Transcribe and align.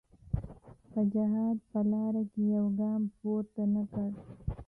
په 0.91 0.99
جهاد 1.13 1.57
په 1.69 1.79
لاره 1.91 2.23
کې 2.31 2.43
یو 2.55 2.65
ګام 2.79 3.01
پورته 3.17 3.63
نه 3.73 3.83
کړ. 3.93 4.09